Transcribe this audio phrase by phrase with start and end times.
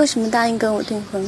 [0.00, 1.22] 为什么答应跟我订婚？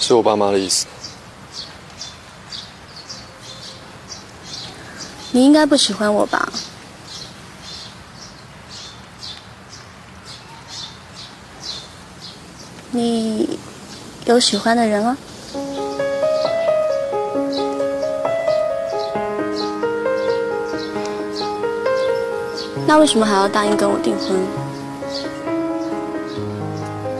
[0.00, 0.86] 是我爸妈的意思。
[5.30, 6.52] 你应该不喜欢我吧？
[12.90, 13.60] 你
[14.24, 15.16] 有喜欢的人啊？
[22.90, 24.36] 那为什么还要答应跟我订婚？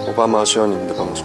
[0.04, 1.22] 我爸妈需要你们的帮助。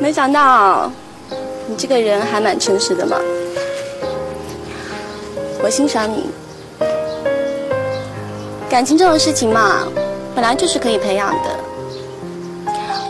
[0.00, 0.90] 没想到
[1.66, 3.18] 你这个人还蛮诚实的嘛，
[5.62, 6.30] 我欣赏你。
[8.70, 9.86] 感情这种事情嘛，
[10.34, 11.50] 本来就是可以培养的。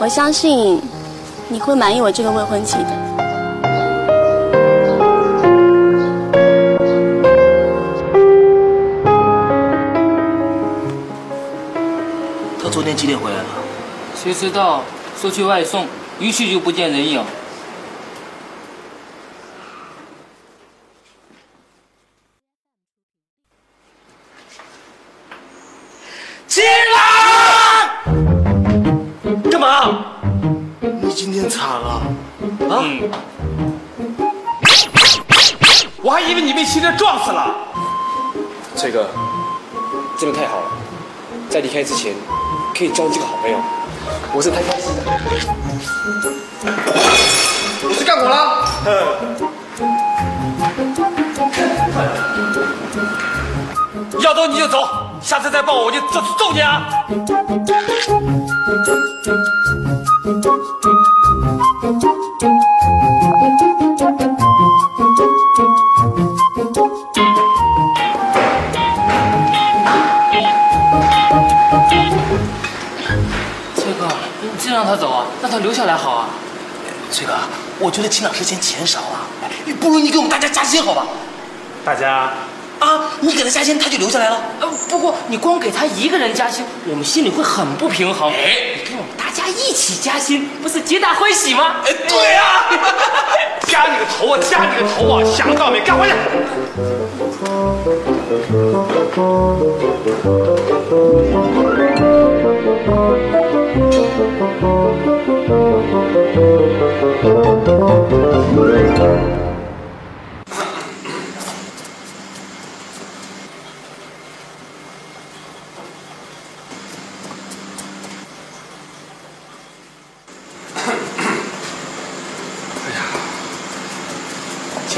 [0.00, 0.82] 我相信
[1.50, 2.90] 你会满意我这个未婚妻的。
[12.62, 13.44] 他昨天几点回来的？
[14.14, 14.82] 谁知道？
[15.20, 15.86] 说去外送，
[16.20, 17.24] 一去就不见人影。
[36.68, 37.54] 还以为你被汽车撞死了。
[38.76, 39.08] 这个
[40.18, 40.70] 真的太好了，
[41.48, 42.14] 在离开之前
[42.76, 43.58] 可以交这个好朋友，
[44.34, 45.02] 我是太开心了。
[47.82, 48.68] 我去干活了。
[54.20, 54.86] 要走你就走，
[55.22, 56.82] 下次再抱我我就揍揍你啊！
[74.72, 75.26] 让他走啊？
[75.42, 76.28] 让他留下来好啊。
[77.10, 77.32] 崔哥，
[77.78, 81.06] 我觉得秦老师嫌钱少啊，哎不如你给我们大家加薪好吧？
[81.84, 82.30] 大家
[82.80, 84.42] 啊，你给他加薪，他就留下来了。
[84.60, 88.30] 呃，不过你光给他一个人加薪，我们心里会很不平衡。
[88.30, 91.76] 哎，你给我们大家一起加薪，不是皆大欢喜吗？
[91.86, 92.66] 哎，对呀、
[93.66, 94.38] 加你个头啊！
[94.50, 95.24] 加你个头啊！
[95.24, 95.80] 想到没？
[95.80, 96.12] 干活去！
[104.58, 104.64] 去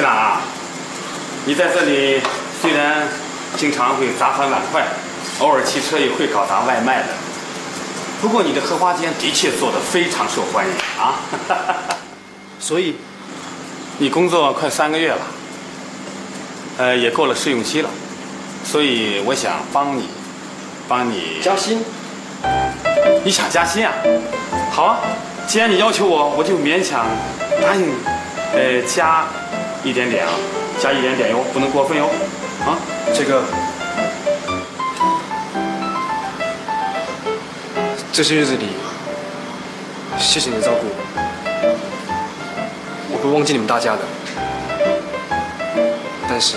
[0.01, 0.41] 哪啊
[1.45, 2.23] 你在这里
[2.63, 3.07] 虽然
[3.59, 4.87] 经常会砸翻碗筷
[5.41, 7.30] 偶尔骑车也会搞砸外卖的。
[8.21, 11.21] 不过你的荷花间的确做得非常受欢迎啊。
[12.61, 12.97] 所以
[13.99, 15.19] 你工作快三个月了，
[16.79, 17.89] 呃，也过了试用期了，
[18.65, 20.09] 所以我想帮你，
[20.87, 21.83] 帮你加薪，
[23.25, 23.93] 你想加薪啊？
[24.71, 25.01] 好啊，
[25.47, 27.07] 既然你要求我，我就勉强
[27.63, 27.95] 答应你。
[28.53, 29.27] 呃，加
[29.85, 30.33] 一点点啊，
[30.81, 32.11] 加一点点哟，不能过分哟。
[32.67, 32.77] 啊，
[33.15, 33.45] 这个
[38.13, 38.67] 这些日子里，
[40.19, 40.87] 谢谢你的照顾，
[43.09, 44.03] 我会忘记你们大家的。
[46.29, 46.57] 但是，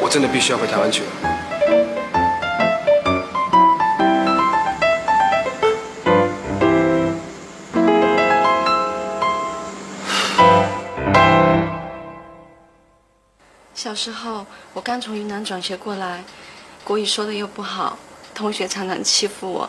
[0.00, 1.08] 我真的必须要回台湾去了。
[13.74, 16.22] 小时候，我刚从云南转学过来，
[16.84, 17.89] 国语说的又不好，
[18.40, 19.68] 同学常常欺负我，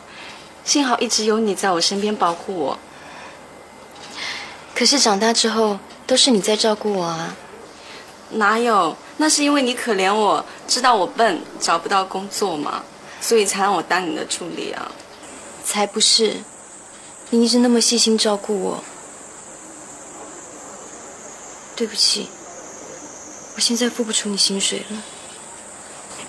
[0.64, 2.80] 幸好一直有你在我身边保护我。
[4.74, 5.78] 可是长大之后，
[6.08, 7.36] 都是你在照顾我啊。
[8.30, 8.96] 哪有？
[9.18, 12.84] 那是因为你可怜我，知道我笨，找不到工作嘛，
[13.20, 14.90] 所以才让我当你的助理啊。
[15.66, 16.38] 才不是，
[17.30, 18.84] 你一直那么细心照顾我。
[21.76, 22.30] 对不起，
[23.56, 25.04] 我现在付不出你薪水了。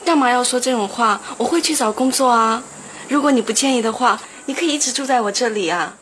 [0.04, 1.20] 干嘛要说这种话？
[1.38, 2.62] 我会去找工作啊。
[3.08, 5.96] 如果你不介意的话，你可以一直住在我这里啊。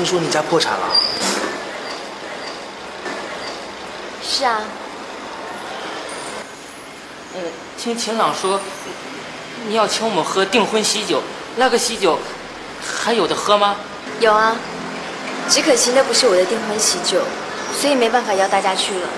[0.00, 0.88] 听说你家破产了，
[4.22, 4.62] 是啊，
[7.34, 7.40] 呃，
[7.76, 8.58] 听秦朗说，
[9.66, 11.22] 你要请我们喝订婚喜酒，
[11.56, 12.18] 那个喜酒
[12.82, 13.76] 还有的喝吗？
[14.20, 14.56] 有啊，
[15.50, 17.22] 只可惜那不是我的订婚喜酒，
[17.78, 19.08] 所以没办法邀大家去了。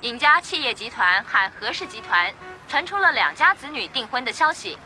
[0.00, 2.34] 尹家企业集团喊何氏集团
[2.68, 4.76] 传出了两家子女订婚的消息，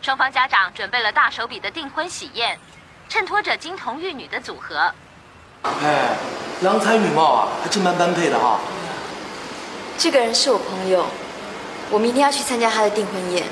[0.00, 2.58] 双方家长准备了大手笔的订婚喜宴，
[3.08, 4.92] 衬托着金童玉女的组合。
[5.62, 6.16] 哎，
[6.62, 8.60] 郎才女貌啊，还真蛮般配的哈。
[9.98, 11.04] 这个人是我朋友，
[11.90, 13.44] 我明天要去参加他的订婚宴。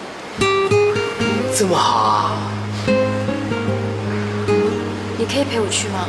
[1.55, 2.33] 这么好啊？
[5.19, 6.07] 你可以陪我去吗？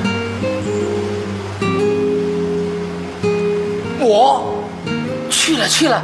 [4.00, 4.57] 我
[5.48, 6.04] 去了去了，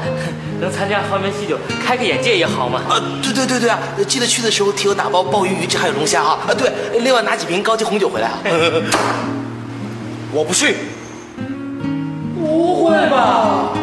[0.61, 2.79] 能参加豪门喜酒，开个眼界也好嘛。
[2.87, 6.39] 啊，对对对对啊，记得去的时候替我打包鲍鱼、鱼翅还有龙虾啊。
[6.47, 6.71] 啊，对，
[7.01, 8.39] 另外拿几瓶高级红酒回来啊。
[10.31, 10.77] 我不去，
[12.39, 13.73] 不会吧？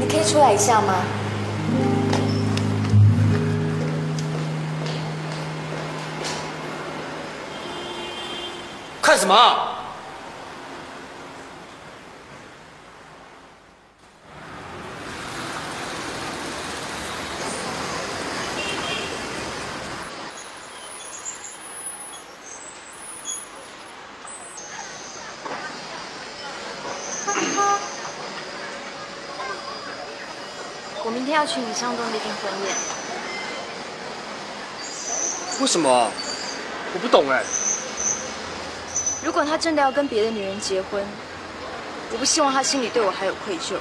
[0.00, 0.94] 你可以出来一下吗？
[9.00, 9.34] 看什么
[31.34, 32.76] 要去李尚东的订婚宴。
[35.60, 36.10] 为什么啊？
[36.94, 37.42] 我不懂哎。
[39.24, 41.04] 如果他真的要跟别的女人结婚，
[42.12, 43.76] 我不希望他心里对我还有愧疚。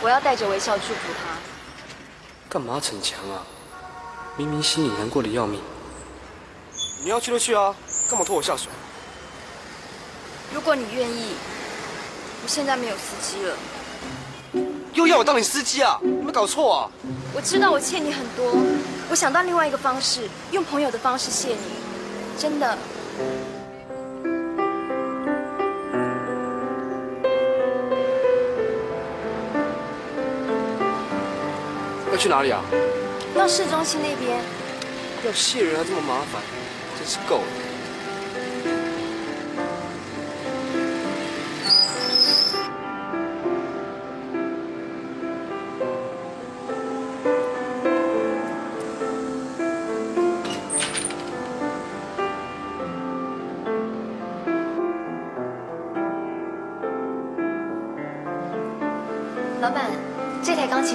[0.00, 1.38] 我要带着微笑祝福他。
[2.48, 3.46] 干嘛逞强啊？
[4.36, 5.60] 明明心里难过的要命。
[7.04, 7.74] 你要去就去啊，
[8.10, 8.68] 干嘛拖我下水？
[10.52, 11.34] 如果你愿意，
[12.42, 13.54] 我现在没有司机了。
[14.94, 15.98] 又要我当你司机啊？
[16.02, 16.90] 有没有搞错啊？
[17.34, 18.52] 我知道我欠你很多，
[19.10, 21.56] 我想到另外一个方式，用朋友的方式谢你，
[22.38, 22.76] 真的。
[32.10, 32.62] 要去哪里啊？
[33.34, 34.38] 到市中心那边，
[35.24, 36.42] 要谢人还这么麻烦，
[36.98, 37.71] 真真是够了。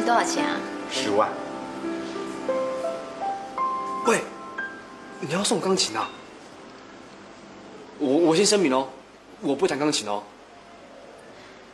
[0.08, 0.58] 多少钱啊？
[0.90, 1.30] 十万。
[4.06, 4.24] 喂，
[5.20, 6.10] 你要送钢琴啊？
[8.00, 8.88] 我我先声明哦，
[9.42, 10.24] 我不弹钢琴哦。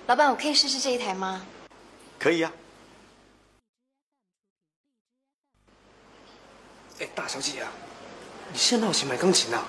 [0.08, 1.46] 老板，我可以试试这一台吗？
[2.18, 2.52] 可以呀、
[7.02, 7.72] 哎，大小姐啊，
[8.52, 9.64] 你现在有钱买钢琴啊？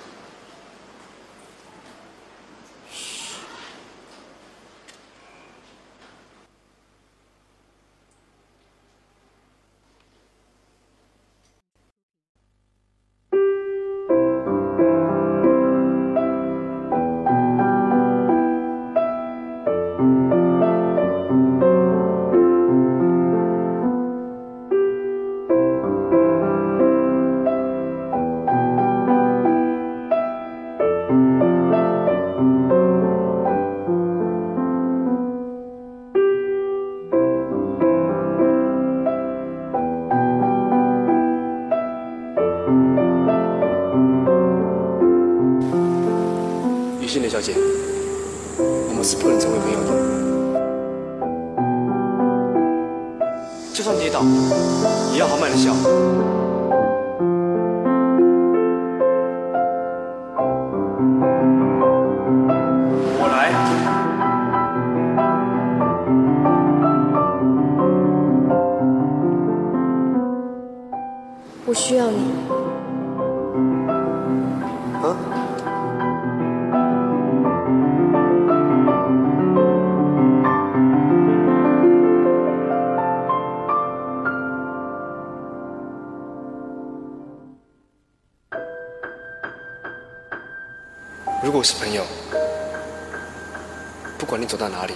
[94.64, 94.94] 到哪里，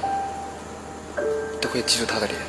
[1.61, 2.41] 都会记住他的脸。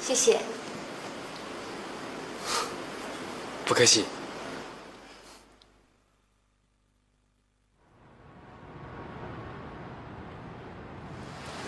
[0.00, 0.40] 谢谢。
[3.66, 4.06] 不客气。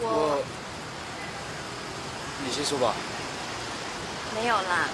[0.01, 0.43] 我
[2.43, 2.95] 你先说吧。
[4.35, 4.89] 没有啦，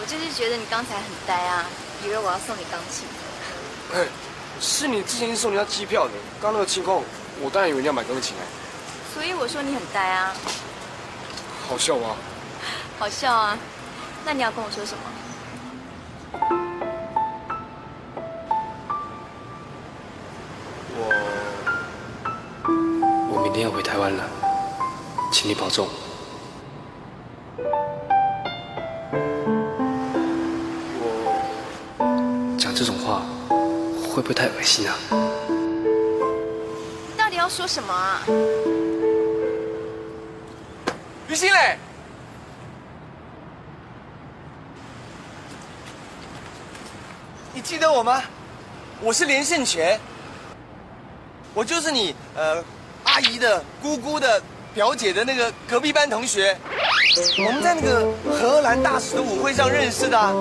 [0.00, 1.66] 我就是觉得你刚才很呆啊，
[2.04, 3.06] 以为我要送你钢琴。
[3.94, 4.06] 哎，
[4.60, 7.02] 是你之前送人家机票的，刚那个情况，
[7.40, 8.44] 我当然以为你要买钢琴哎，
[9.14, 10.34] 所以我说你很呆啊，
[11.68, 12.16] 好笑吗？
[12.98, 13.56] 好笑啊。
[14.24, 15.00] 那你要跟我说什么？
[20.96, 21.00] 我
[23.32, 24.28] 我明天要回台湾了，
[25.32, 25.88] 请你保重。
[34.18, 34.98] 会不会太恶心啊？
[37.08, 38.20] 你到底要说什么啊？
[41.28, 41.78] 于心磊，
[47.54, 48.20] 你记得我吗？
[49.00, 50.00] 我是连胜全，
[51.54, 52.64] 我就是你呃
[53.04, 54.42] 阿姨的姑姑的
[54.74, 56.58] 表姐的那个隔壁班同学，
[57.46, 58.04] 我们在那个
[58.36, 60.32] 荷兰大使的舞会上认识的啊、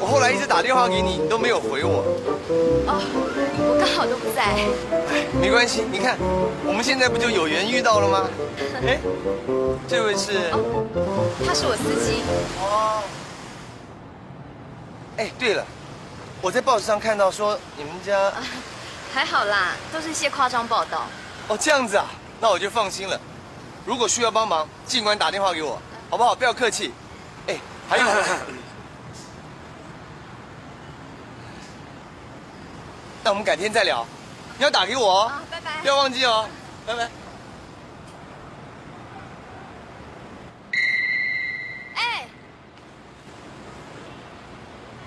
[0.00, 2.02] 我后来一直打电话给你，你都没有回我。
[2.48, 3.00] 哦，
[3.58, 4.54] 我刚好都不在。
[5.40, 6.16] 没关系，你看，
[6.64, 8.28] 我们现在不就有缘遇到了吗？
[8.86, 8.98] 哎，
[9.88, 10.50] 这位是
[11.44, 12.22] 他是我司机。
[12.60, 13.02] 哦。
[15.16, 15.64] 哎，对了，
[16.40, 18.32] 我在报纸上看到说你们家
[19.12, 21.06] 还好啦，都是一些夸张报道。
[21.48, 22.06] 哦这样子啊，
[22.40, 23.18] 那我就放心了。
[23.84, 26.34] 如果需要帮忙，尽管打电话给我，好不好？
[26.34, 26.92] 不要客气。
[27.48, 27.56] 哎，
[27.88, 28.04] 还有，
[33.26, 34.06] 那我们改天再聊。
[34.56, 35.88] 你要打给我哦，啊，拜拜不。
[35.88, 36.48] 要忘记哦，
[36.86, 37.10] 拜拜。
[41.96, 42.28] 哎，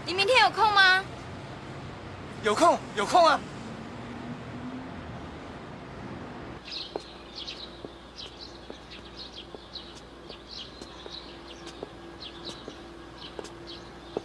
[0.05, 1.01] 你明天有空吗？
[2.43, 3.39] 有空有空啊。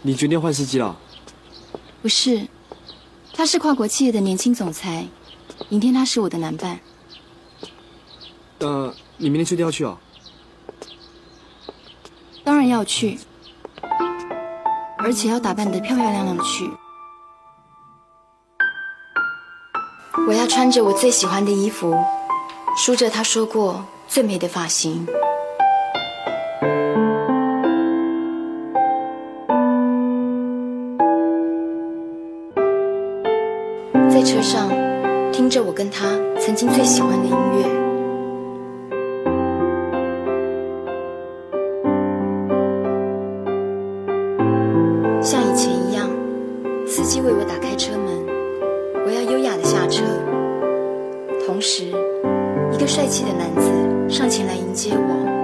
[0.01, 0.93] 你决定换司机了？
[2.01, 2.45] 不是，
[3.37, 5.05] 他是跨国企业的年轻总裁，
[5.67, 6.79] 明天他是我的男伴。
[8.59, 9.97] 呃，你明天确定要去啊？
[12.45, 13.19] 然要去，
[14.97, 16.69] 而且要打扮得漂漂亮亮的去。
[20.27, 21.93] 我要穿着我最喜欢的衣服，
[22.77, 25.05] 梳着他说过最美的发型。
[35.75, 37.65] 跟他曾经最喜欢的音乐。
[45.21, 46.09] 像以前一样，
[46.87, 48.07] 司机为我打开车门，
[49.05, 50.05] 我要优雅的下车。
[51.45, 51.83] 同时，
[52.71, 53.69] 一个帅气的男子
[54.07, 55.34] 上前来迎接我。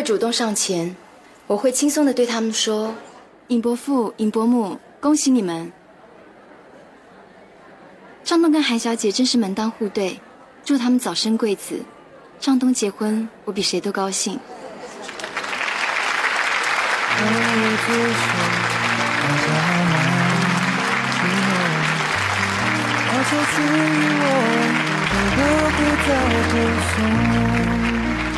[0.00, 0.96] 会主动上前，
[1.46, 2.94] 我会轻松的对他们说
[3.48, 5.70] ：“尹伯父、尹伯母，恭喜你们！
[8.24, 10.18] 张东跟韩小姐真是门当户对，
[10.64, 11.82] 祝他们早生贵子。
[12.38, 14.40] 张东结婚，我比谁都高兴。”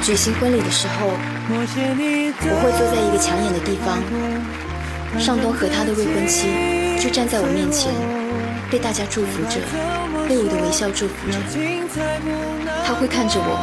[0.03, 1.13] 举行婚礼的时候，
[1.55, 4.01] 我会坐在一个抢眼的地方，
[5.21, 6.49] 尚东和他的未婚妻
[6.99, 7.93] 就站在我面前，
[8.71, 9.61] 被大家祝福着，
[10.27, 11.37] 被我的微笑祝福着。
[12.87, 13.59] 他会看着我，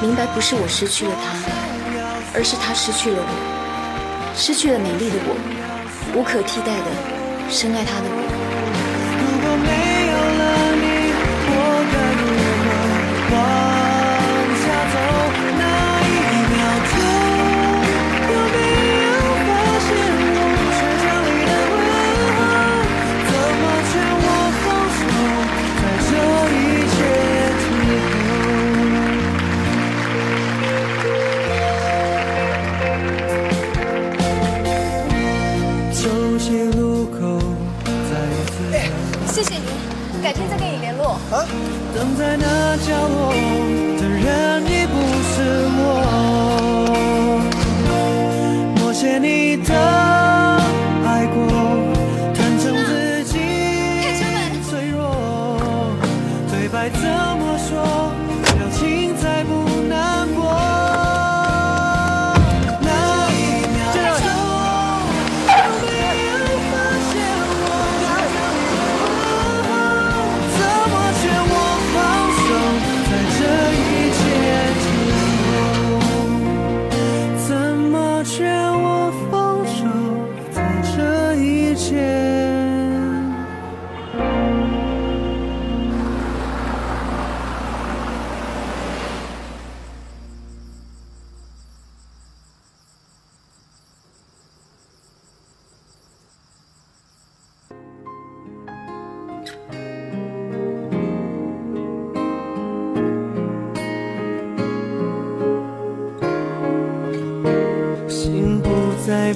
[0.00, 1.36] 明白不是我失去了他，
[2.34, 5.36] 而是他失去了我，失去了美丽的我，
[6.16, 8.45] 无可替代的深爱他的我。
[41.94, 43.75] 等在那角落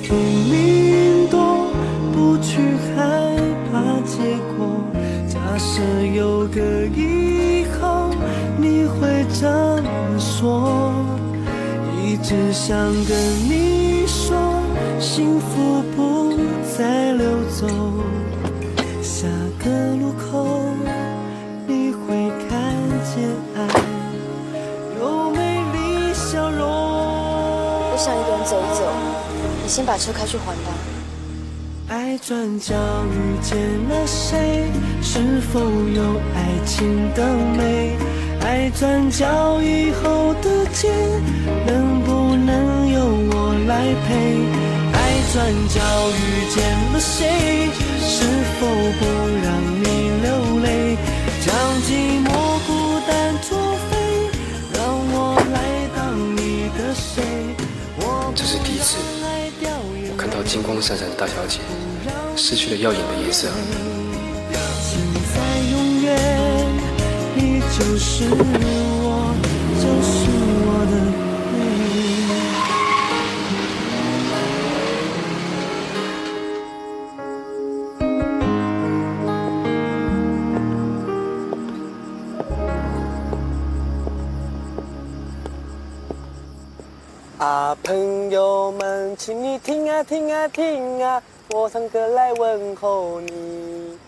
[0.03, 0.60] 再拼
[30.01, 30.73] 车开去还吧。
[31.89, 32.75] 爱转角
[33.13, 33.59] 遇见
[33.89, 34.65] 了谁？
[35.03, 37.23] 是否有爱情的
[37.57, 37.99] 美？
[38.41, 40.89] 爱转角以后的街，
[41.67, 44.09] 能不能由我来陪？
[44.97, 44.99] 爱
[45.35, 45.37] 转
[45.69, 45.79] 角
[46.17, 46.57] 遇见
[46.95, 47.69] 了谁？
[48.01, 48.25] 是
[48.59, 48.67] 否
[48.99, 49.05] 不
[49.45, 49.47] 让
[49.83, 49.85] 你
[50.23, 50.29] 流
[50.65, 50.97] 泪？
[51.45, 52.27] 将寂寞
[52.67, 52.69] 孤
[53.07, 53.11] 单
[53.43, 53.49] 作
[53.91, 54.00] 废，
[60.51, 61.61] 金光闪闪的大小姐
[62.35, 63.47] 失去了耀眼的颜色。
[64.83, 64.99] 现
[65.33, 65.39] 在
[65.71, 66.19] 永远，
[67.37, 69.33] 你就是我，
[69.79, 70.27] 就是
[70.67, 70.93] 我的
[89.23, 93.99] 请你听啊听啊听啊，我唱歌来问候你。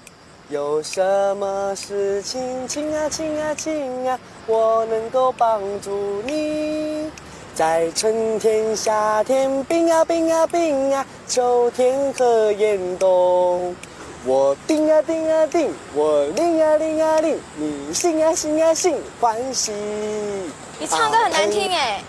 [0.49, 7.11] 有什么事情，请啊请啊请啊，我能够帮助你。
[7.55, 13.77] 在春天、夏天，冰啊冰啊冰啊，秋天和严冬，
[14.25, 19.73] 我叮啊叮啊叮，我铃啊铃啊铃，你信啊信啊信，欢喜。
[20.81, 22.03] 你唱歌很难听哎。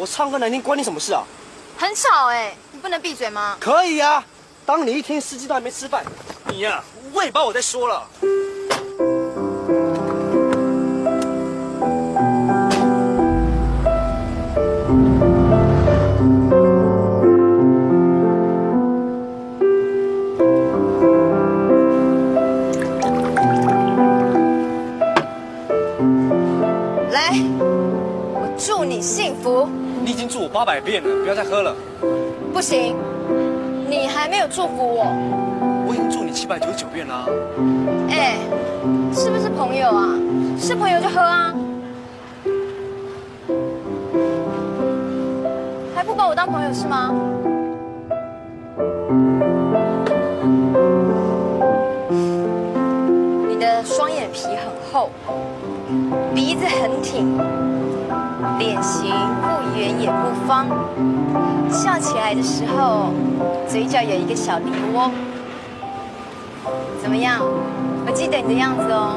[0.00, 1.22] 我唱歌难听关你什么事啊？
[1.76, 3.58] 很吵哎，你不能闭嘴吗？
[3.60, 4.24] 可以啊，
[4.64, 6.02] 当你一天司机都还没吃饭，
[6.46, 6.82] 你呀、
[7.12, 8.08] 喂饱我再说了。
[30.10, 31.72] 你已经祝我八百遍了，不要再喝了。
[32.52, 32.96] 不行，
[33.88, 35.06] 你还没有祝福我。
[35.86, 37.26] 我已经祝你七百九十九遍啦。
[38.10, 38.34] 哎，
[39.14, 40.18] 是不是朋友啊？
[40.58, 41.54] 是朋友就喝啊。
[45.94, 47.14] 还不把我当朋友是吗？
[53.48, 55.10] 你的双眼皮很厚，
[56.34, 57.38] 鼻子很挺，
[58.60, 60.66] 脸型不圆也不方，
[61.70, 63.10] 笑起来的时候，
[63.66, 65.10] 嘴角有一个小梨窝。
[67.02, 67.40] 怎么样？
[68.06, 69.16] 我记得你的样子哦。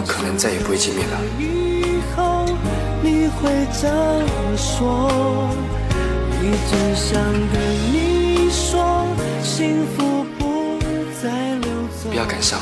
[0.00, 1.20] 们可能再也不会见面了。
[1.38, 2.46] 以后
[3.02, 5.10] 你会怎么说，
[6.40, 7.60] 一直想跟
[7.92, 9.06] 你说，
[9.42, 10.78] 幸福不
[11.22, 11.70] 再溜
[12.02, 12.08] 走。
[12.10, 12.58] 不要感伤，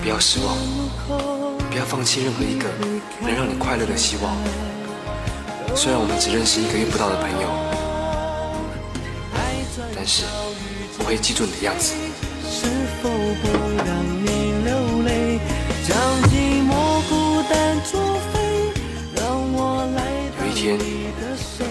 [0.00, 0.56] 不要失望，
[1.68, 2.68] 不要放弃任何一个
[3.20, 4.36] 能让你快乐的希望。
[5.74, 7.48] 虽然我们只认识一个月不到的朋友，
[9.96, 10.24] 但是
[10.98, 11.94] 我会记住你的样子。
[12.52, 12.66] 是
[13.02, 13.89] 否不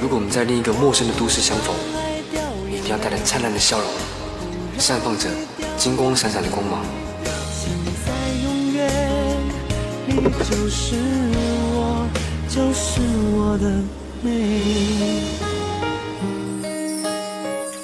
[0.10, 1.74] 果我们在另一个陌生的都市相逢，
[2.68, 3.88] 你一定要带着灿烂的笑容，
[4.80, 5.30] 绽放着
[5.78, 6.84] 金光闪闪的光芒。
[8.04, 8.12] 在
[8.44, 8.92] 永远，
[10.08, 10.16] 你
[10.50, 10.96] 就是
[11.76, 12.08] 我，
[12.50, 13.00] 就是
[13.36, 13.70] 我的
[14.24, 15.22] 美。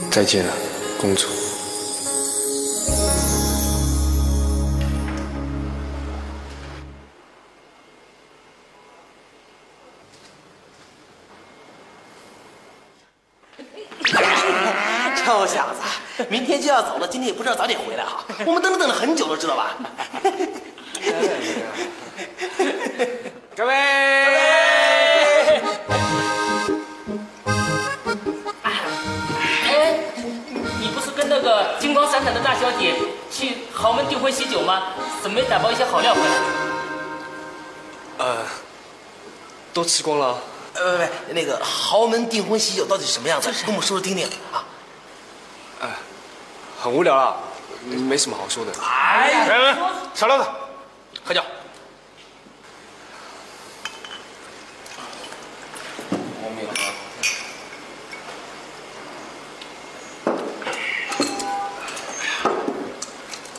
[0.10, 0.52] 再见了，
[1.00, 1.45] 公主。
[16.56, 18.24] 天就要走了，今天也不知道早点回来哈。
[18.48, 19.76] 我们等了等了很久了，知道吧？
[23.56, 23.74] 各位，
[28.64, 30.00] 哎，
[30.80, 32.96] 你不是跟那个金光闪闪的大小姐
[33.32, 34.94] 去豪门订婚喜酒吗？
[35.22, 36.28] 怎么没打包一些好料回来？
[38.18, 38.38] 呃，
[39.74, 40.38] 都吃光了。
[40.74, 43.52] 呃，不不，那个豪门订婚喜酒到底是什么样子？
[43.66, 44.64] 跟我们说说听听啊。
[45.80, 45.90] 呃，
[46.86, 47.36] 很无聊啦，
[47.84, 48.72] 没什么好说的。
[48.80, 49.76] 哎呀，来来，
[50.14, 50.48] 小乐子，
[51.24, 51.42] 喝酒。
[56.12, 56.76] 我没有喝。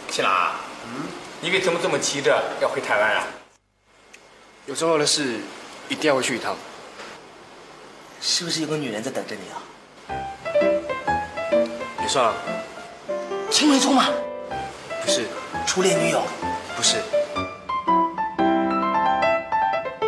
[0.09, 1.09] 新郎，嗯，
[1.41, 3.25] 你为什么这么急着要回台湾啊？
[4.67, 5.41] 有重要的事，
[5.89, 6.55] 一定要回去一趟。
[8.21, 9.59] 是不是有个女人在等着你啊？
[12.01, 12.37] 也算了，
[13.57, 14.11] 青梅竹马，
[15.03, 15.27] 不是，
[15.67, 16.23] 初恋女友，
[16.77, 17.03] 不是，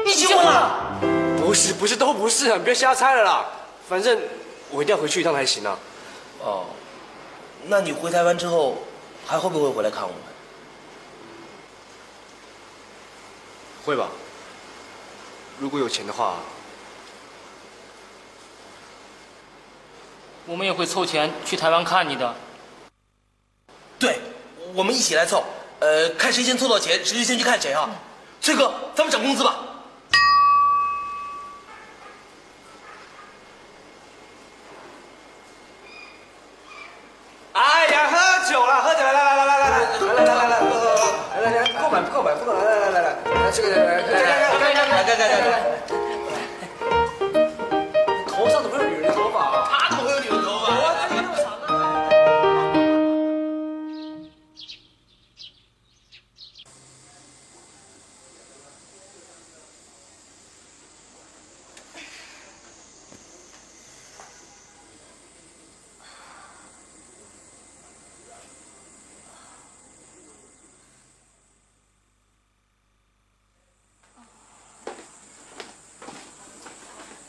[0.05, 1.01] 一起婚了。
[1.41, 2.59] 不是，不是，都不是啊！
[2.59, 3.47] 你别瞎猜了啦。
[3.89, 4.21] 反正
[4.71, 5.79] 我一定要回去一趟才行啊。
[6.41, 6.67] 哦，
[7.69, 8.77] 那你回台湾之后，
[9.27, 10.17] 还会不会回来看我们？
[13.87, 14.09] 会吧？
[15.59, 16.35] 如果有钱的话，
[20.45, 22.35] 我们也会凑钱去台湾看你的。
[23.99, 24.19] 对，
[24.75, 25.45] 我们一起来凑，
[25.81, 27.91] 呃，看谁先凑到钱，谁就先去看谁啊。
[28.41, 29.68] 崔哥，咱们涨工资吧。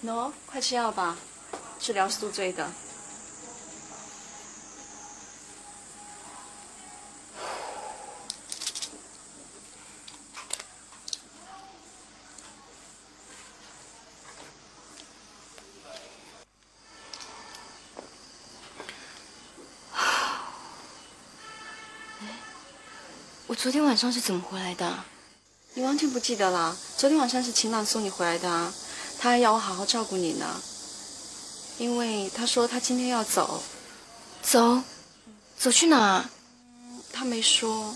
[0.09, 1.15] 喏，快吃药吧，
[1.79, 2.67] 治疗宿醉的。
[23.45, 25.03] 我昨天晚上是怎么回来的？
[25.75, 26.75] 你完全不记得了？
[26.97, 28.73] 昨天晚上是秦朗送你回来的啊，
[29.19, 30.45] 他还要我好好照顾你呢。
[31.77, 33.61] 因为他说他今天要走，
[34.41, 34.81] 走，
[35.57, 36.25] 走去哪？
[37.13, 37.93] 他没说。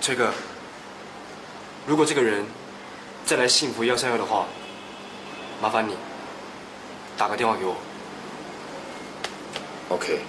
[0.00, 0.32] 崔哥，
[1.86, 2.44] 如果这个人
[3.26, 4.46] 再来幸福幺三幺的话，
[5.60, 5.94] 麻烦你
[7.16, 7.76] 打个电话给我。
[9.90, 10.20] OK，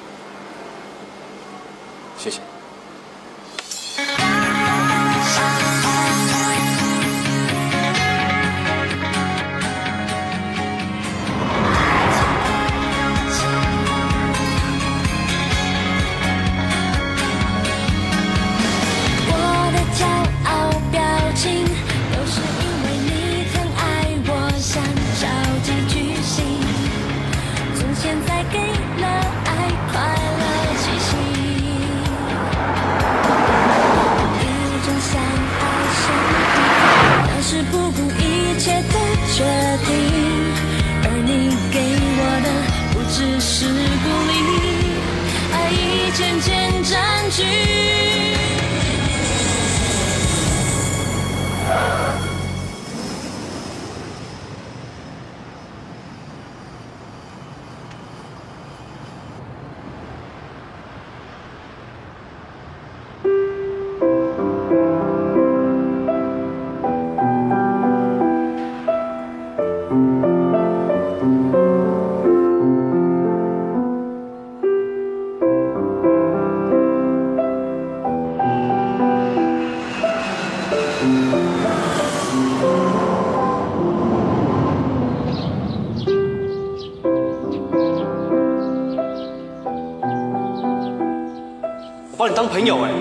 [92.65, 92.91] 有哎，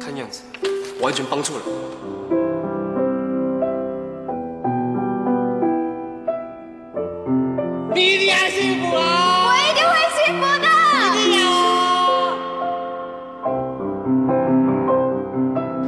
[0.00, 0.42] 看样子
[1.00, 1.62] 完全帮助了。
[7.94, 9.00] 你一定幸福啊！
[9.46, 10.66] 我一定会幸福的。
[11.16, 11.44] 一定要！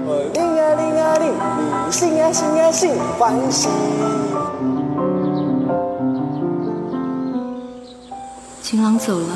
[0.04, 1.24] 哦，你啊你啊你，
[1.86, 3.68] 你兴啊兴啊兴，欢喜！
[8.62, 9.26] 情郎走了。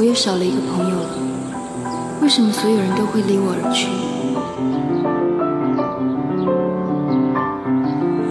[0.00, 1.10] 我又少了一个朋友了。
[2.22, 3.86] 为什么所有人都会离我而去？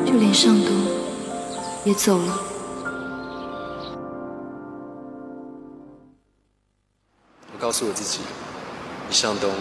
[0.03, 0.73] 就连尚东
[1.85, 2.39] 也走了。
[7.53, 8.21] 我告诉我自己，
[9.07, 9.51] 于尚东，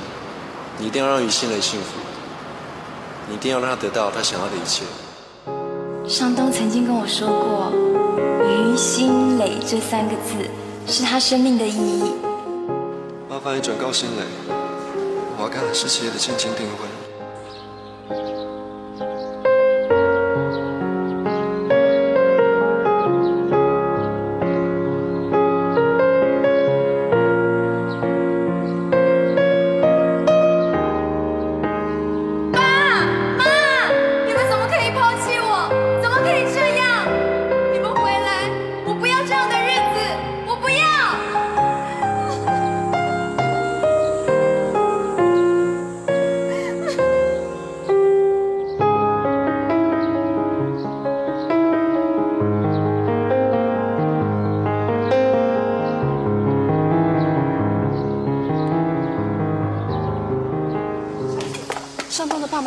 [0.78, 2.00] 你一定要让于心蕾幸福，
[3.28, 4.82] 你一定要让她得到她想要的一切。
[6.08, 7.70] 尚东曾经跟我说过
[8.48, 10.48] “于心蕾”这三个字。
[10.88, 12.14] 是他生命的意义。
[13.28, 14.24] 麻烦你转告新蕾，
[15.36, 16.97] 我要跟韩世奇的亲亲订婚。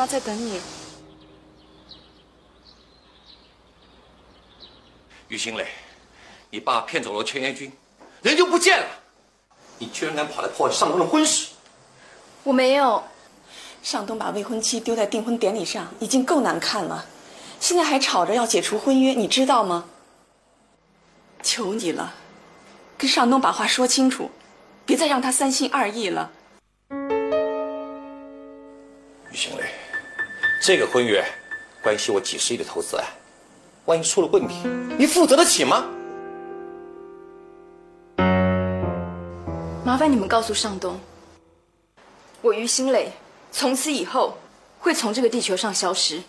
[0.02, 0.60] 妈在等你。
[5.28, 5.68] 于新磊，
[6.50, 7.72] 你爸骗走了全元军，
[8.24, 8.86] 人就不见了，
[9.78, 11.50] 你居然敢跑来破坏上东的婚事！
[12.44, 13.04] 我没有。
[13.84, 17.06] 上东把未婚妻丢在订婚典礼上，已经够难看了，
[17.60, 19.86] 现在还吵着要解除婚约，你知道吗？
[21.44, 22.16] 求你了，
[22.98, 24.32] 跟上东把话说清楚，
[24.84, 26.32] 别再让他三心二意了。
[29.30, 29.64] 于新磊，
[30.64, 31.26] 这个婚约
[31.82, 33.04] 关系我几十亿的投资啊，
[33.86, 34.62] 万一出了问题，
[34.96, 35.88] 你负责得起吗？
[39.84, 41.00] 麻烦你们告诉尚东，
[42.44, 43.12] 我于心磊
[43.52, 44.38] 从此以后
[44.78, 46.22] 会从这个地球上消失。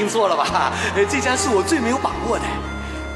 [0.00, 0.72] 听错了吧？
[1.10, 2.44] 这家是我最没有把握的。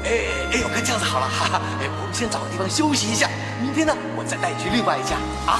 [0.03, 0.11] 哎
[0.53, 3.27] 哎，我看这样子好了，哈，我们先找个地方休息一下，
[3.59, 5.15] 明天呢，我再带你去另外一家
[5.51, 5.57] 啊。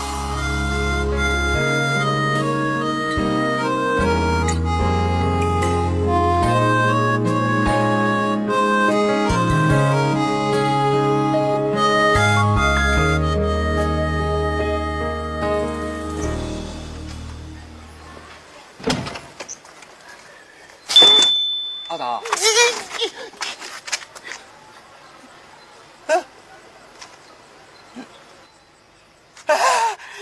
[21.96, 22.22] 阿达，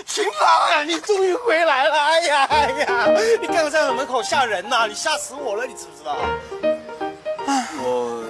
[0.06, 2.00] 秦芳啊，你终于回来了！
[2.00, 3.08] 哎呀哎呀，
[3.42, 6.16] 你刚刚在我门口吓人呐、你吓死我了，你知不知道？
[7.82, 8.24] 我，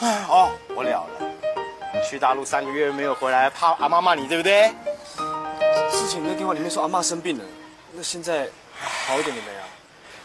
[0.00, 1.06] 哎哦，我了了，
[2.10, 4.74] 去大陆三个月没有回来，怕阿妈骂你，对不对？
[5.92, 7.44] 之前你在电话里面说阿妈生病了，
[7.92, 8.48] 那现在
[9.06, 9.63] 好一点了没啊？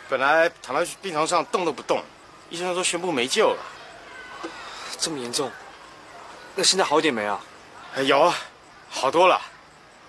[0.10, 2.03] 本来躺在病床上动都不动，
[2.49, 3.60] 医生说宣布没救了。
[4.97, 5.51] 这么严重？
[6.55, 7.39] 那现在好一点没啊？
[7.95, 8.36] 哎有啊，
[8.89, 9.39] 好多了。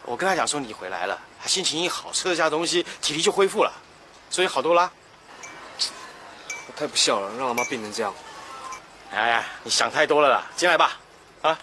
[0.04, 3.70] 我跟他讲说你回来了，他心情一好，吃了下东西，体力就恢复了，
[4.30, 4.90] 所以好多啦。
[6.66, 8.12] 我太不孝了，让阿妈变成这样。
[9.12, 10.98] 哎呀，你想太多了啦，进来吧，
[11.42, 11.58] 啊？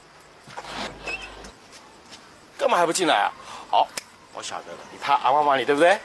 [2.55, 3.33] 干嘛还不进来啊？
[3.71, 3.87] 好，
[4.33, 5.99] 我晓得了，你怕阿妈骂你对不对？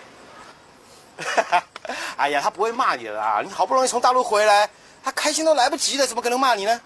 [2.17, 4.69] 哎呀他不会骂你的啦你好不容易从大陆回来
[5.05, 6.81] 他开心都来不及了怎么可能骂你呢？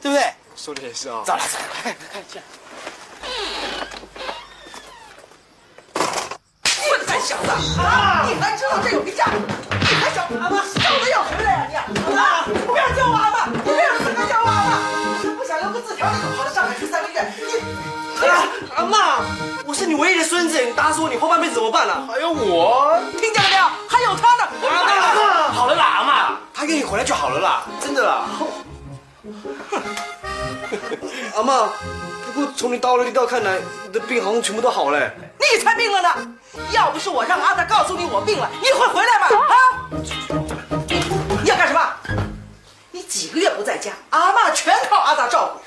[0.00, 0.32] 对不对？
[0.56, 1.22] 说的也是啊。
[1.24, 1.64] 咋了咋了。
[1.82, 2.44] 快看快看起来
[6.84, 7.80] 混蛋小子！
[7.80, 9.24] 啊你还知道这有个家
[9.80, 14.50] 你还想阿妈小子要回来呀你阿妈我不要叫娃阿爸我没有资格叫娃。
[14.52, 14.78] 阿
[15.08, 17.32] 我是不想留个字条你就跑到上海去三个月
[18.20, 18.44] 你啊
[18.76, 19.24] 阿妈
[19.64, 23.00] 我是你唯一的孙子你打死我你后半辈子怎么办呢还有我
[26.92, 28.28] 回来就好了啦，真的啦。
[31.34, 31.72] 阿妈，
[32.26, 35.10] 不过从你到了地道看来，你的病好像全部都好了。
[35.40, 36.36] 你才病了呢！
[36.70, 39.26] 要不是我让阿达告诉你我病了，你会回来吗？
[39.48, 39.54] 啊！
[41.42, 41.80] 你要干什么？
[42.90, 45.60] 你几个月不在家，阿妈全靠阿达照顾，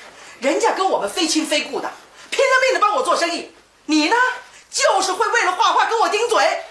[0.46, 1.90] 人家跟我们非亲非故的，
[2.30, 3.50] 拼了命的帮我做生意。
[3.86, 4.14] 你呢，
[4.70, 6.62] 就是会为了画画跟我顶嘴。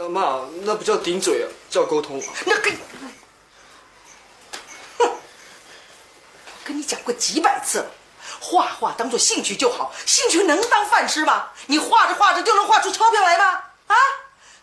[0.00, 2.22] 阿妈，那不叫顶嘴啊，叫沟通。
[2.46, 2.74] 那跟，
[6.64, 7.86] 跟你讲过几百次了，
[8.40, 11.48] 画画当做兴趣就好，兴趣能当饭吃吗？
[11.66, 13.44] 你画着画着就能画出钞票来吗？
[13.86, 13.96] 啊！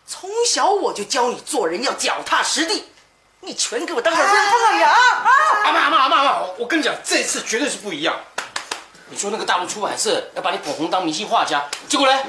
[0.08, 2.92] 从小我就教你做人要脚踏实地，
[3.40, 4.90] 你全给我当耳边风呀！
[4.90, 5.32] 啊！
[5.64, 8.16] 阿妈阿妈阿妈阿妈，我跟你讲，这次绝对是不一样。
[9.10, 12.24] 你说那个大陆出版社要把你捧红当明星画家，结果呢？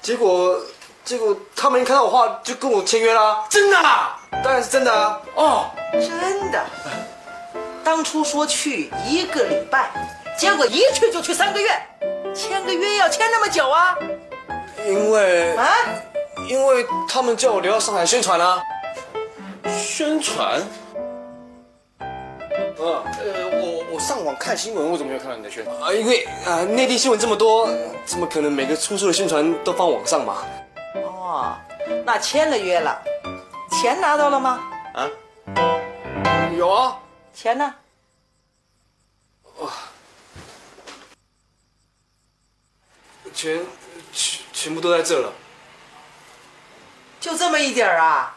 [0.00, 0.58] 结果，
[1.04, 3.44] 结果他们一看到我画就跟我签约啦。
[3.50, 4.18] 真的啊？
[4.44, 5.20] 当然是真的啊。
[5.34, 6.64] 哦，真的。
[7.88, 9.88] 当初说去一个礼拜，
[10.36, 11.70] 结果一去就去三个月，
[12.34, 13.96] 签个约要签那么久啊？
[14.86, 15.66] 因为啊，
[16.50, 18.62] 因为他们叫我留到上海宣传啊。
[19.66, 20.60] 宣传？
[21.98, 22.06] 嗯，
[22.78, 23.02] 呃，
[23.54, 25.74] 我我上网看新闻，我怎么没有看到你的宣传？
[25.78, 27.70] 啊，因为啊，内地新闻这么多，
[28.04, 30.36] 怎么可能每个出书的宣传都放网上嘛？
[30.94, 31.56] 哦，
[32.04, 33.00] 那签了约了，
[33.70, 34.60] 钱拿到了吗？
[34.92, 35.08] 啊？
[36.54, 36.94] 有啊。
[37.38, 37.72] 钱呢？
[39.44, 39.70] 哦
[43.32, 43.64] 全
[44.12, 45.32] 全全部都在这了。
[47.20, 48.36] 就这么一点儿啊？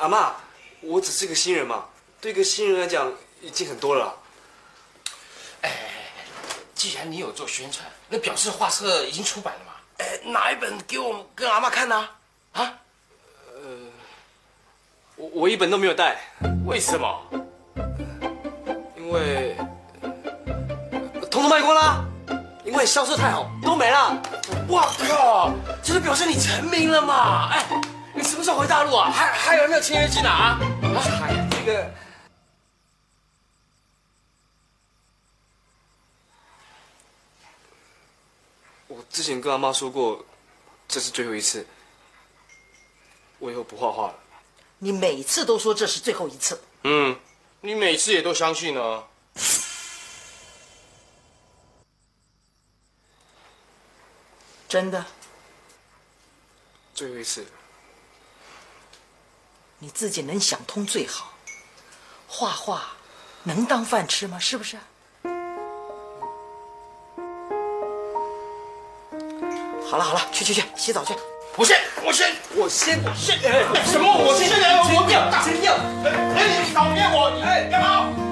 [0.00, 0.34] 阿妈，
[0.80, 1.86] 我只是个新人嘛，
[2.20, 4.20] 对一个新人来讲已经很多了
[5.60, 5.70] 哎。
[6.74, 9.74] 既然你有做宣传，那表示画册已经出版了嘛？
[9.98, 11.96] 哎，哪一本给我跟阿妈看呢？
[12.50, 12.60] 啊？
[12.62, 12.78] 呃，
[15.16, 16.20] 我我一本都没有带。
[16.64, 17.22] 为什么？
[18.96, 19.54] 因为
[21.30, 22.04] 通通卖光啦，
[22.64, 24.20] 因为销售太好，都没了。
[24.68, 25.52] 哇靠！
[25.82, 27.50] 这是表示你成名了嘛？
[27.52, 27.64] 哎，
[28.14, 29.10] 你什么时候回大陆啊？
[29.10, 30.28] 还还有没有签约金呢？
[30.30, 30.58] 啊？
[31.50, 31.90] 这个。
[38.88, 40.24] 我之前跟阿妈说过，
[40.88, 41.66] 这是最后一次，
[43.38, 44.14] 我以后不画画了。
[44.78, 47.18] 你每次都说这是最后一次，嗯，
[47.60, 49.04] 你每次也都相信呢。
[54.68, 55.06] 真的？
[56.94, 57.46] 最后一次。
[59.78, 61.32] 你自己能想通最好。
[62.26, 62.96] 画画
[63.44, 64.38] 能当饭吃吗？
[64.38, 64.76] 是不是？
[69.86, 71.14] 好了好了，去去去，洗澡去。
[71.56, 72.26] 我先，我先，
[72.56, 73.38] 我先，我先。
[73.86, 74.12] 什么？
[74.12, 74.50] 我先？
[74.50, 75.74] 我要大声要！
[76.34, 77.30] 哎，你讨厌我？
[77.36, 78.23] 你哎，干嘛？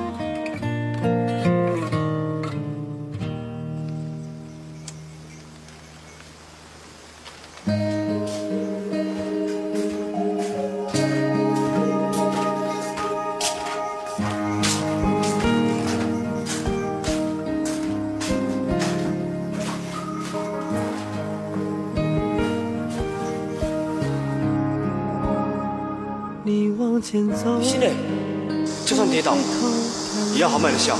[30.42, 30.98] 要豪迈的笑。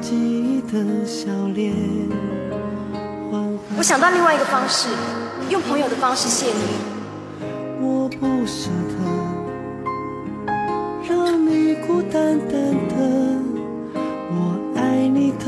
[0.00, 1.74] 记忆的笑脸，
[3.76, 4.88] 我想到另外一个方式，
[5.48, 6.62] 用朋友的方式谢你。
[7.80, 8.94] 我不舍得
[11.08, 12.94] 让你孤单单的，
[14.30, 15.46] 我爱你的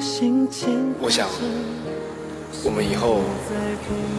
[0.00, 0.92] 心情。
[1.00, 1.28] 我想，
[2.64, 3.20] 我们以后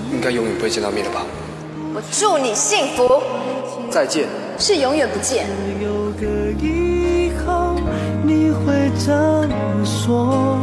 [0.10, 1.26] 应该永远不会见到面了吧？
[1.94, 3.22] 我祝你幸福，
[3.92, 4.26] 再见。
[4.58, 5.48] 是永远不见。
[6.22, 7.76] 有个以后，
[8.24, 9.12] 你会怎
[9.50, 10.60] 么说，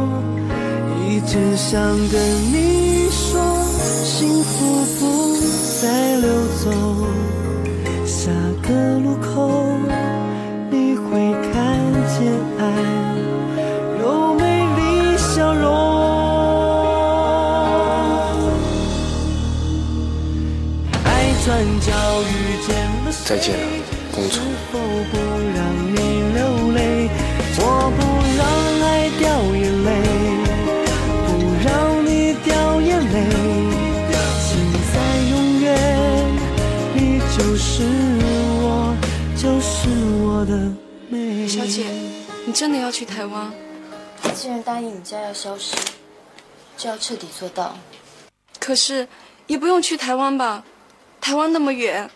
[1.05, 2.17] 一直想跟
[2.53, 3.41] 你说，
[4.05, 5.37] 幸福不
[5.81, 6.29] 再溜
[6.63, 6.71] 走。
[8.05, 8.31] 下
[8.63, 9.51] 个路口，
[10.71, 11.53] 你会看
[12.07, 12.61] 见爱
[14.01, 15.67] 有美丽笑容。
[21.03, 21.07] 爱
[21.43, 21.47] 转
[21.81, 21.91] 角
[22.23, 22.31] 遇
[22.65, 22.69] 见
[23.03, 23.35] 了谁？
[23.35, 23.61] 再见了，
[24.15, 24.39] 公主。
[42.59, 43.53] 真的要去台湾？
[44.35, 45.73] 既然答应你家要消失，
[46.75, 47.77] 就要彻底做到。
[48.59, 49.07] 可是，
[49.47, 50.65] 也不用去台湾吧？
[51.21, 52.11] 台湾那么远，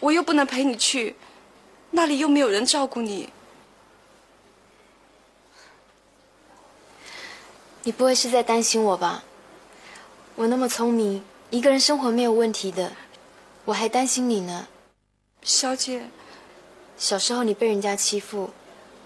[0.00, 1.16] 我又不能陪你去，
[1.90, 3.28] 那里又没有人照顾你。
[7.82, 9.22] 你不会是在担心我吧？
[10.36, 12.92] 我那么聪明，一个人生活没有问题的，
[13.66, 14.66] 我还担心你呢。
[15.42, 16.08] 小姐，
[16.96, 18.54] 小时候你被人家欺负，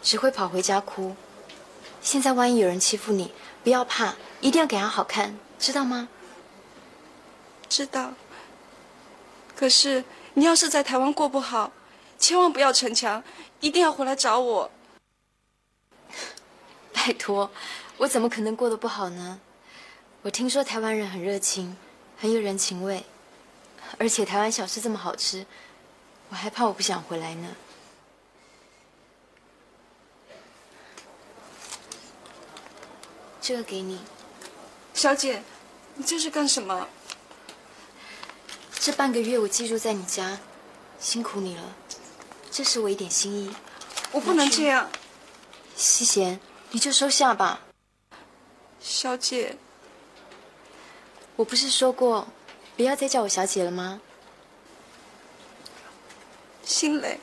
[0.02, 1.16] 只会跑回家哭。
[2.00, 3.32] 现在万一有人欺负你，
[3.64, 6.08] 不要怕，一定要给他好看，知道吗？
[7.68, 8.14] 知道。
[9.56, 11.72] 可是你要是在台湾过不好，
[12.18, 13.22] 千万不要逞强，
[13.60, 14.70] 一定要回来找我。
[16.94, 17.50] 拜托，
[17.98, 19.40] 我怎么可能过得不好呢？
[20.22, 21.76] 我听说台湾人很热情，
[22.16, 23.04] 很有人情味，
[23.98, 25.44] 而且台湾小吃这么好吃，
[26.28, 27.48] 我还怕我不想回来呢。
[33.48, 33.98] 这个给你，
[34.92, 35.42] 小姐，
[35.94, 36.86] 你这是干什么？
[38.78, 40.38] 这半个月我寄住在你家，
[41.00, 41.74] 辛苦你了。
[42.50, 43.56] 这是我一点心意。
[44.12, 44.90] 我不能这样。
[45.74, 46.38] 西贤，
[46.72, 47.62] 你就收下吧。
[48.80, 49.56] 小姐，
[51.36, 52.28] 我不是说过
[52.76, 54.02] 不要再叫我小姐了吗？
[56.62, 57.18] 心累。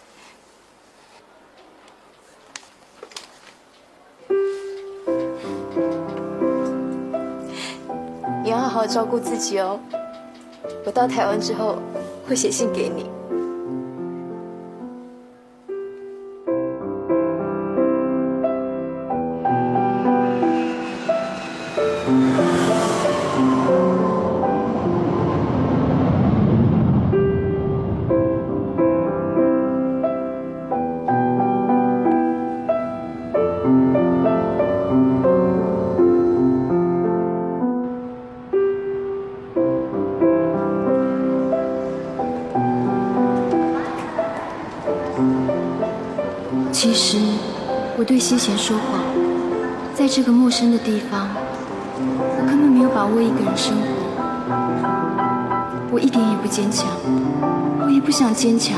[8.76, 9.80] 好好照顾自己哦。
[10.86, 11.78] 我到台湾之后
[12.28, 13.15] 会写信给你。
[47.98, 49.00] 我对西贤说谎，
[49.94, 51.28] 在这个陌生的地方，
[51.98, 53.88] 我根本没有把握一个人生活。
[55.92, 56.88] 我一点也不坚强，
[57.86, 58.78] 我也不想坚强。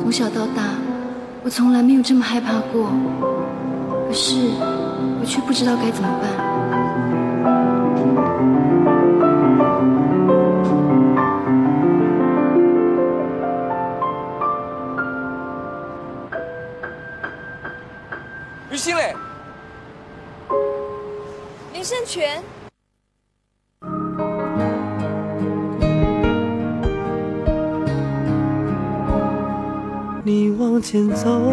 [0.00, 0.64] 从小到大，
[1.44, 2.90] 我从来没有这么害怕过。
[4.08, 4.34] 可是，
[5.20, 6.49] 我却不知道该怎么办。
[31.24, 31.49] 往前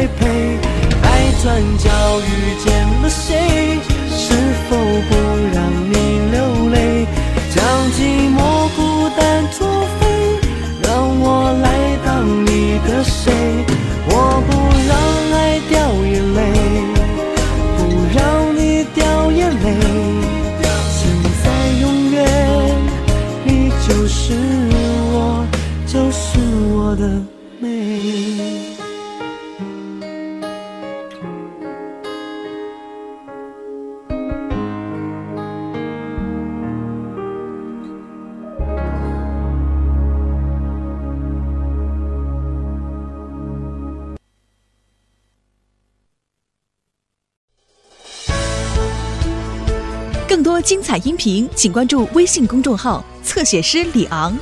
[0.00, 1.90] 爱转角
[2.20, 2.87] 遇见
[51.56, 54.38] 请关注微信公众号“侧写师李昂”。